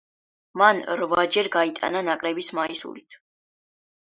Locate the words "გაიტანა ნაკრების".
1.57-2.51